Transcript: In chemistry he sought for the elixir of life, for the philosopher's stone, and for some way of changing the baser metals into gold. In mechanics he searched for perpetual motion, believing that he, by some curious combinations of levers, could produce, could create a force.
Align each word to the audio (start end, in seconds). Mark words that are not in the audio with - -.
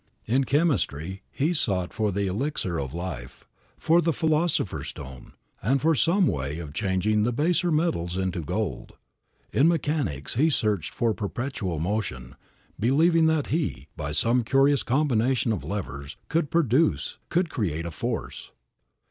In 0.25 0.45
chemistry 0.45 1.21
he 1.29 1.53
sought 1.53 1.93
for 1.93 2.11
the 2.11 2.25
elixir 2.25 2.79
of 2.79 2.91
life, 2.95 3.47
for 3.77 4.01
the 4.01 4.11
philosopher's 4.11 4.87
stone, 4.87 5.33
and 5.61 5.79
for 5.79 5.93
some 5.93 6.25
way 6.25 6.57
of 6.57 6.73
changing 6.73 7.21
the 7.21 7.31
baser 7.31 7.71
metals 7.71 8.17
into 8.17 8.41
gold. 8.41 8.93
In 9.53 9.67
mechanics 9.67 10.33
he 10.33 10.49
searched 10.49 10.91
for 10.91 11.13
perpetual 11.13 11.77
motion, 11.77 12.35
believing 12.79 13.27
that 13.27 13.47
he, 13.53 13.89
by 13.95 14.11
some 14.11 14.43
curious 14.43 14.81
combinations 14.81 15.53
of 15.53 15.63
levers, 15.63 16.17
could 16.29 16.49
produce, 16.49 17.19
could 17.29 17.51
create 17.51 17.85
a 17.85 17.91
force. 17.91 18.49